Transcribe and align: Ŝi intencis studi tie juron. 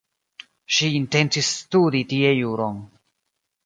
Ŝi 0.77 0.89
intencis 1.01 1.53
studi 1.59 2.05
tie 2.15 2.35
juron. 2.43 2.85